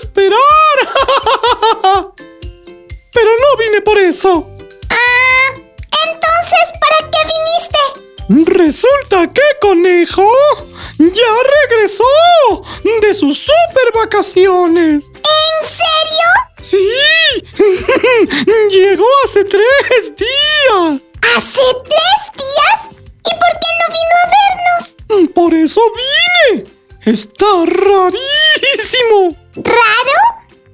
[0.00, 0.76] Esperar.
[3.12, 4.46] Pero no vine por eso.
[4.88, 7.82] Ah, entonces, ¿para qué viniste?
[8.58, 10.30] Resulta que Conejo
[10.98, 11.32] ya
[11.68, 12.04] regresó
[13.02, 15.06] de sus super vacaciones.
[15.14, 16.30] ¿En serio?
[16.60, 16.88] Sí,
[18.70, 21.00] llegó hace tres días.
[21.36, 22.80] ¿Hace tres días?
[23.26, 25.30] ¿Y por qué no vino a vernos?
[25.34, 26.80] Por eso vine.
[27.06, 29.36] Está rarísimo.
[29.64, 30.18] ¿Raro?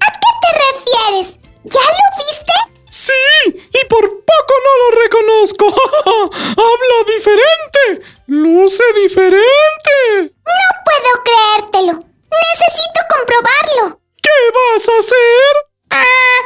[0.01, 1.39] ¿A qué te refieres?
[1.65, 2.53] ¿Ya lo viste?
[2.91, 3.12] Sí,
[3.47, 5.67] y por poco no lo reconozco.
[6.34, 8.07] Habla diferente.
[8.27, 10.34] Luce diferente.
[10.47, 11.92] No puedo creértelo.
[12.31, 14.01] Necesito comprobarlo.
[14.23, 15.53] ¿Qué vas a hacer?
[15.91, 16.41] Ah,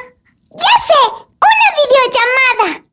[0.53, 1.03] ya sé.
[1.49, 2.85] Una videollamada.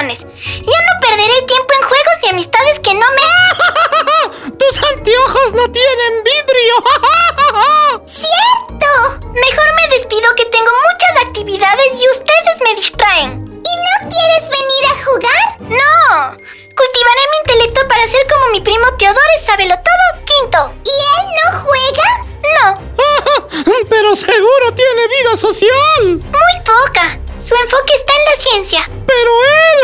[0.00, 4.48] Ya no perderé el tiempo en juegos y amistades que no me...
[4.56, 6.74] ¡Tus anteojos no tienen vidrio!
[8.06, 9.26] ¡Cierto!
[9.34, 13.30] Mejor me despido que tengo muchas actividades y ustedes me distraen.
[13.44, 15.60] ¿Y no quieres venir a jugar?
[15.68, 16.36] No.
[16.74, 20.72] Cultivaré mi intelecto para ser como mi primo Teodoro Sabelo todo quinto.
[20.82, 22.08] ¿Y él no juega?
[22.56, 22.74] No.
[23.90, 26.04] Pero seguro tiene vida social.
[26.06, 27.19] Muy poca.
[27.50, 28.88] Su enfoque está en la ciencia.
[29.08, 29.78] Pero él...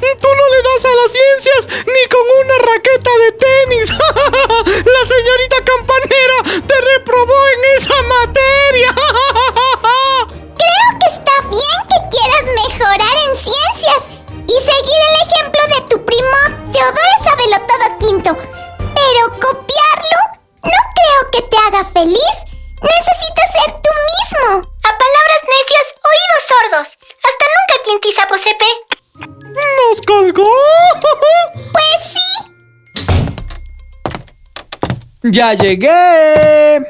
[0.22, 3.90] Tú no le das a las ciencias ni con una raqueta de tenis.
[35.32, 36.84] ¡Ya llegué!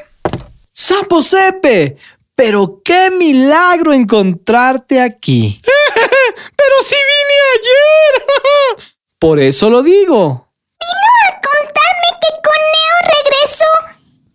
[0.73, 1.95] ¡Sapo Sepe!
[2.35, 5.61] ¡Pero qué milagro encontrarte aquí!
[5.63, 8.83] ¡Pero sí vine ayer!
[9.19, 10.49] Por eso lo digo.
[10.77, 13.71] Vino a contarme que Coneo regresó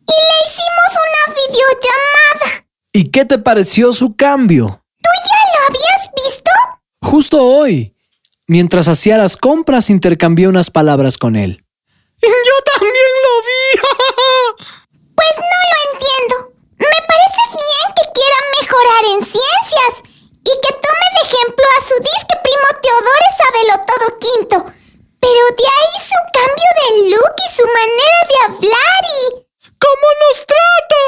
[0.07, 2.65] y le hicimos una videollamada.
[2.95, 4.83] ¿Y qué te pareció su cambio?
[5.03, 6.51] ¿Tú ya lo habías visto?
[7.03, 7.95] Justo hoy,
[8.47, 11.63] mientras hacía las compras, intercambié unas palabras con él.
[12.23, 12.98] Yo también.
[15.29, 16.37] Pues no lo entiendo.
[16.79, 19.95] Me parece bien que quiera mejorar en ciencias
[20.41, 24.57] y que tome de ejemplo a su disque primo Teodoro Sabelo todo quinto.
[25.21, 29.45] Pero de ahí su cambio de look y su manera de hablar y...
[29.77, 31.01] ¿Cómo nos trata?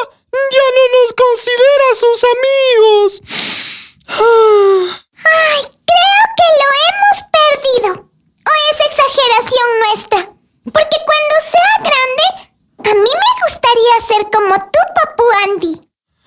[0.53, 3.11] Ya no nos considera sus amigos.
[5.25, 7.91] Ay, creo que lo hemos perdido.
[8.05, 10.21] ¿O es exageración nuestra?
[10.73, 12.27] Porque cuando sea grande,
[12.91, 15.75] a mí me gustaría ser como tú, Papu Andy.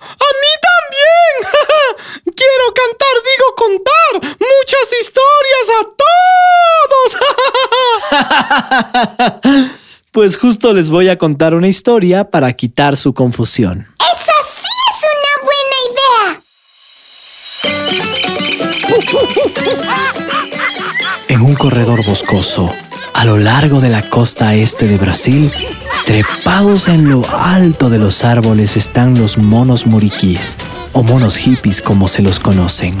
[0.00, 1.34] ¡A mí también!
[2.36, 7.08] Quiero cantar, digo contar muchas historias a todos.
[10.14, 13.88] Pues justo les voy a contar una historia para quitar su confusión.
[13.98, 16.40] Esa sí es una buena idea.
[21.26, 22.70] En un corredor boscoso,
[23.14, 25.50] A lo largo de la costa este de Brasil,
[26.06, 30.56] trepados en lo alto de los árboles están los monos muriquís,
[30.92, 32.96] o monos hippies como se los conocen.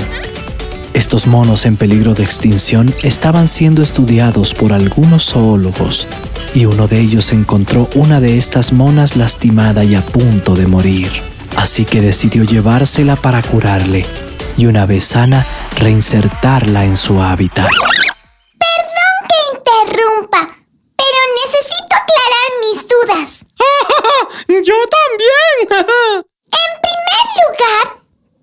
[0.94, 6.06] Estos monos en peligro de extinción estaban siendo estudiados por algunos zoólogos
[6.54, 11.10] y uno de ellos encontró una de estas monas lastimada y a punto de morir.
[11.56, 14.06] Así que decidió llevársela para curarle
[14.56, 15.44] y una vez sana
[15.78, 17.68] reinsertarla en su hábitat.
[17.68, 20.46] Perdón que interrumpa,
[20.96, 23.46] pero necesito aclarar mis dudas.
[24.48, 25.86] ¡Yo también!
[26.54, 27.84] En primer lugar,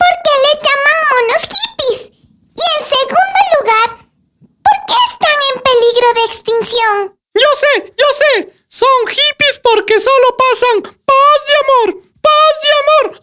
[0.01, 2.11] ¿por qué le llaman monos hippies?
[2.53, 3.89] Y en segundo lugar,
[4.65, 6.95] ¿por qué están en peligro de extinción?
[7.33, 8.53] Yo sé, yo sé.
[8.67, 12.03] Son hippies porque solo pasan paz y amor.
[12.21, 13.19] Paz y amor.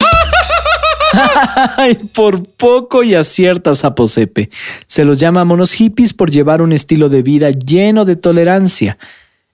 [1.76, 4.50] Ay, por poco y aciertas a Posepe.
[4.86, 8.98] Se los llama monos hippies por llevar un estilo de vida lleno de tolerancia.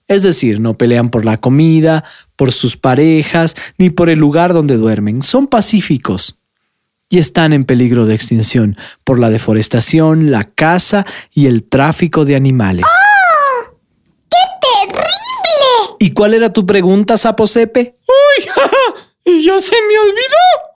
[0.07, 2.03] Es decir, no pelean por la comida,
[2.35, 5.23] por sus parejas, ni por el lugar donde duermen.
[5.23, 6.37] Son pacíficos.
[7.09, 12.35] Y están en peligro de extinción por la deforestación, la caza y el tráfico de
[12.35, 12.85] animales.
[14.29, 15.95] ¡Qué terrible!
[15.99, 17.95] ¿Y cuál era tu pregunta, Saposepe?
[18.07, 18.45] Uy,
[19.33, 20.74] y ya se me olvidó.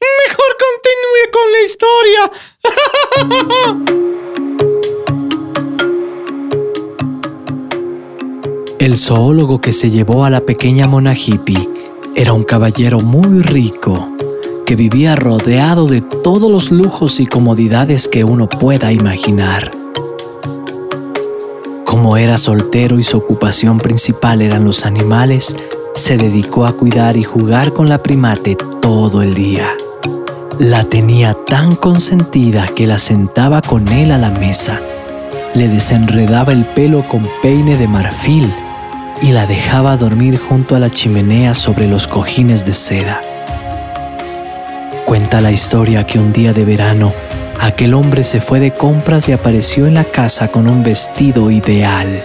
[0.00, 2.32] Mejor continúe con la historia.
[8.78, 11.68] El zoólogo que se llevó a la pequeña mona hippie
[12.16, 14.08] era un caballero muy rico
[14.64, 19.70] que vivía rodeado de todos los lujos y comodidades que uno pueda imaginar.
[21.84, 25.56] Como era soltero y su ocupación principal eran los animales,
[25.94, 29.76] se dedicó a cuidar y jugar con la primate todo el día.
[30.60, 34.78] La tenía tan consentida que la sentaba con él a la mesa,
[35.54, 38.52] le desenredaba el pelo con peine de marfil
[39.22, 43.22] y la dejaba dormir junto a la chimenea sobre los cojines de seda.
[45.06, 47.14] Cuenta la historia que un día de verano
[47.58, 52.22] aquel hombre se fue de compras y apareció en la casa con un vestido ideal.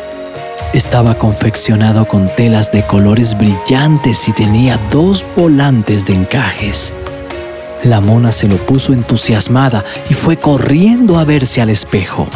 [0.73, 6.93] Estaba confeccionado con telas de colores brillantes y tenía dos volantes de encajes.
[7.83, 12.27] La mona se lo puso entusiasmada y fue corriendo a verse al espejo.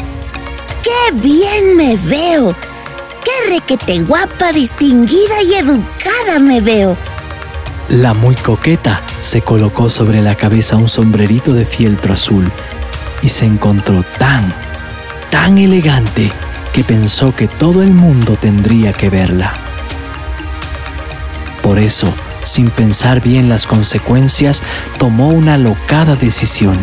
[0.84, 2.56] ¡Qué bien me veo!
[3.24, 6.96] ¡Qué requete guapa, distinguida y educada me veo!
[7.90, 12.52] La muy coqueta se colocó sobre la cabeza un sombrerito de fieltro azul
[13.24, 14.54] y se encontró tan,
[15.32, 16.32] tan elegante
[16.72, 19.54] que pensó que todo el mundo tendría que verla.
[21.64, 22.14] Por eso,
[22.50, 24.62] sin pensar bien las consecuencias,
[24.98, 26.78] tomó una locada decisión.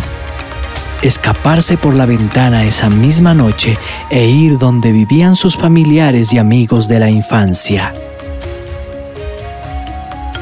[1.03, 3.77] Escaparse por la ventana esa misma noche
[4.11, 7.93] e ir donde vivían sus familiares y amigos de la infancia.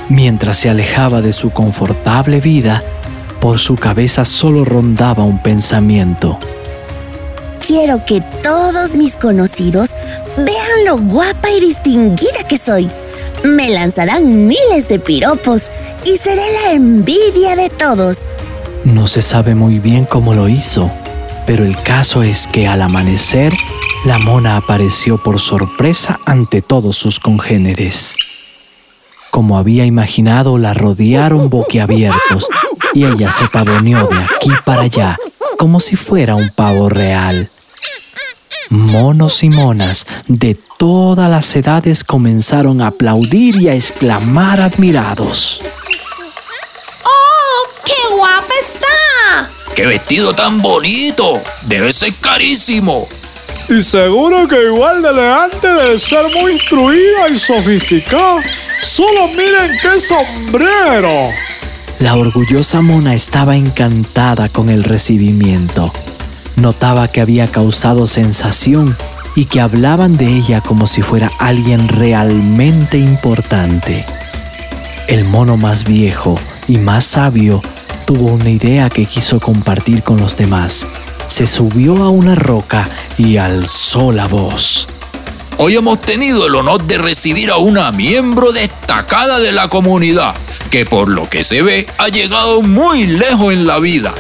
[0.09, 2.83] Mientras se alejaba de su confortable vida,
[3.41, 6.39] por su cabeza solo rondaba un pensamiento.
[7.67, 9.91] Quiero que todos mis conocidos
[10.37, 12.91] vean lo guapa y distinguida que soy.
[13.45, 15.71] Me lanzarán miles de piropos
[16.07, 18.21] y seré la envidia de todos.
[18.85, 20.91] No se sabe muy bien cómo lo hizo,
[21.47, 23.53] pero el caso es que al amanecer,
[24.07, 28.17] la mona apareció por sorpresa ante todos sus congéneres.
[29.31, 32.47] Como había imaginado, la rodearon boquiabiertos
[32.95, 35.19] y ella se pavoneó de aquí para allá
[35.59, 37.51] como si fuera un pavo real.
[38.71, 45.63] Monos y monas de todas las edades comenzaron a aplaudir y a exclamar admirados.
[47.03, 49.51] ¡Oh, qué guapa está!
[49.75, 51.43] ¡Qué vestido tan bonito!
[51.63, 53.09] Debe ser carísimo.
[53.71, 58.43] Y seguro que igual de elegante debe ser muy instruida y sofisticada.
[58.79, 61.31] Solo miren qué sombrero.
[61.99, 65.95] La orgullosa mona estaba encantada con el recibimiento.
[66.57, 68.95] Notaba que había causado sensación
[69.37, 74.07] y que hablaban de ella como si fuera alguien realmente importante.
[75.09, 76.37] El mono más viejo
[76.69, 77.61] y más sabio
[78.07, 80.87] tuvo una idea que quiso compartir con los demás.
[81.29, 82.89] Se subió a una roca
[83.19, 84.87] y alzó la voz.
[85.57, 90.35] Hoy hemos tenido el honor de recibir a una miembro destacada de la comunidad,
[90.71, 94.15] que por lo que se ve ha llegado muy lejos en la vida.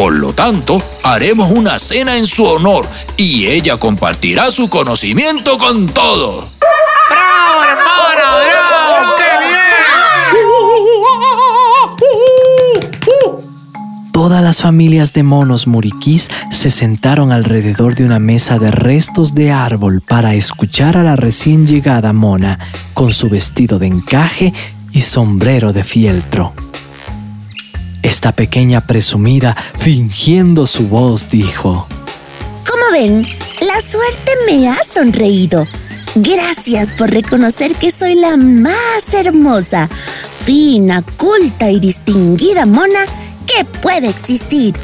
[0.00, 2.88] Por lo tanto, haremos una cena en su honor
[3.18, 6.46] y ella compartirá su conocimiento con todos.
[7.10, 8.36] ¡Bravo, hermana!
[8.46, 9.16] ¡Bravo!
[9.18, 9.60] ¡Qué bien!
[14.10, 19.34] Toda la las familias de monos muriquís se sentaron alrededor de una mesa de restos
[19.34, 22.58] de árbol para escuchar a la recién llegada mona
[22.94, 24.54] con su vestido de encaje
[24.92, 26.54] y sombrero de fieltro.
[28.02, 31.86] Esta pequeña presumida, fingiendo su voz, dijo,
[32.66, 33.26] Como ven,
[33.60, 35.66] la suerte me ha sonreído.
[36.14, 39.88] Gracias por reconocer que soy la más hermosa,
[40.30, 43.00] fina, culta y distinguida mona
[43.46, 44.74] que puede existir.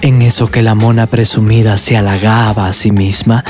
[0.00, 3.44] En eso que la mona presumida se halagaba a sí misma,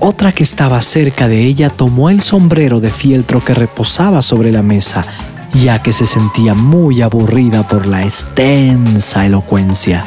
[0.00, 4.62] otra que estaba cerca de ella tomó el sombrero de fieltro que reposaba sobre la
[4.62, 5.06] mesa,
[5.54, 10.04] ya que se sentía muy aburrida por la extensa elocuencia.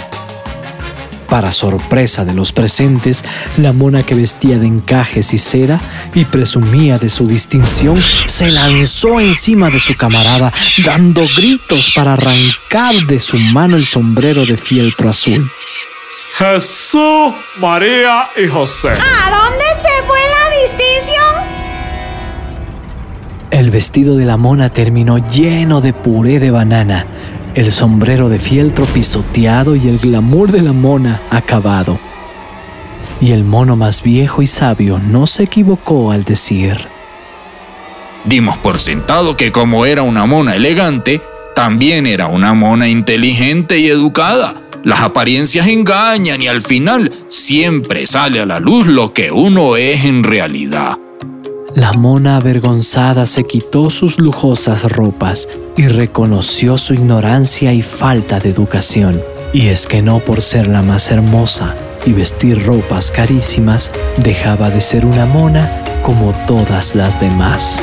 [1.29, 3.23] Para sorpresa de los presentes,
[3.57, 5.81] la mona que vestía de encajes y seda
[6.13, 10.53] y presumía de su distinción, se lanzó encima de su camarada,
[10.85, 15.51] dando gritos para arrancar de su mano el sombrero de fieltro azul.
[16.37, 18.89] Jesús, María y José.
[18.89, 21.54] ¿A dónde se fue la distinción?
[23.51, 27.05] El vestido de la mona terminó lleno de puré de banana,
[27.53, 31.99] el sombrero de fieltro pisoteado y el glamour de la mona acabado.
[33.21, 36.89] Y el mono más viejo y sabio no se equivocó al decir,
[38.25, 41.21] Dimos por sentado que como era una mona elegante,
[41.55, 44.55] también era una mona inteligente y educada.
[44.83, 50.05] Las apariencias engañan y al final siempre sale a la luz lo que uno es
[50.05, 50.97] en realidad.
[51.75, 58.47] La mona avergonzada se quitó sus lujosas ropas y reconoció su ignorancia y falta de
[58.49, 59.21] educación.
[59.51, 64.79] Y es que no por ser la más hermosa y vestir ropas carísimas, dejaba de
[64.79, 67.81] ser una mona como todas las demás.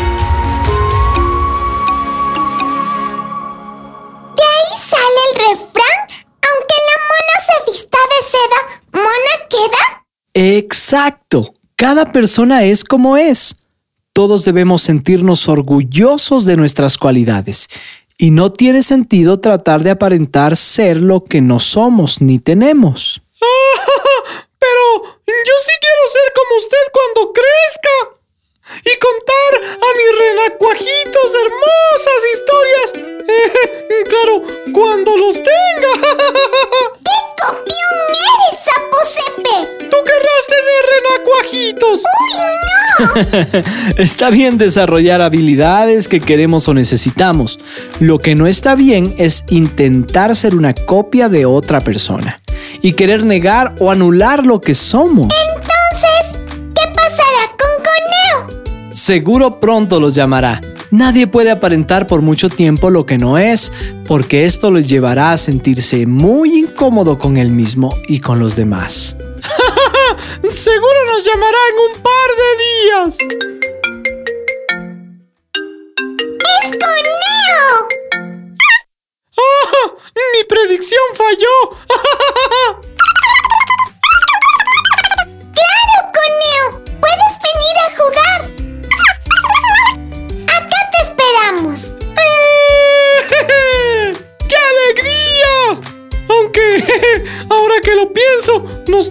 [4.36, 5.98] De ahí sale el refrán,
[6.40, 8.58] aunque la mona se vista de seda,
[8.94, 9.84] mona queda.
[10.32, 11.52] Exacto.
[11.76, 13.54] Cada persona es como es.
[14.14, 17.68] Todos debemos sentirnos orgullosos de nuestras cualidades
[18.18, 23.22] y no tiene sentido tratar de aparentar ser lo que no somos ni tenemos.
[24.58, 28.21] Pero yo sí quiero ser como usted cuando crezca.
[28.84, 32.92] Y contar a mis renacuajitos hermosas historias.
[33.24, 34.42] Eh, claro,
[34.72, 35.92] cuando los tenga.
[37.04, 39.86] ¡Qué copión eres, Sapo Sepe!
[39.88, 42.00] ¿Tú querrás tener renacuajitos?
[42.00, 42.52] ¡Uy, no!
[43.96, 47.58] Está bien desarrollar habilidades que queremos o necesitamos.
[48.00, 52.40] Lo que no está bien es intentar ser una copia de otra persona
[52.80, 55.32] y querer negar o anular lo que somos.
[59.04, 60.60] Seguro pronto los llamará.
[60.92, 63.72] Nadie puede aparentar por mucho tiempo lo que no es,
[64.06, 69.16] porque esto los llevará a sentirse muy incómodo con él mismo y con los demás.
[70.48, 73.18] Seguro nos llamará en un par de días.
[76.60, 76.70] ¡Es!
[79.36, 79.94] ¡Ah!
[80.32, 81.76] ¡Mi predicción falló!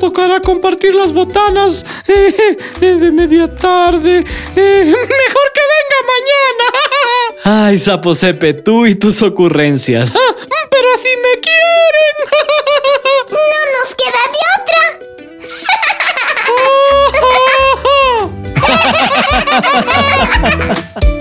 [0.01, 4.25] Tocará compartir las botanas eh, eh, de media tarde.
[4.55, 6.65] Eh, mejor que venga mañana.
[7.67, 10.15] Ay, Sapo Sepe, tú y tus ocurrencias.
[10.15, 10.35] Ah,
[10.71, 12.15] Pero así me quieren.
[13.31, 13.37] No
[13.73, 14.39] nos queda de
[21.05, 21.20] otra.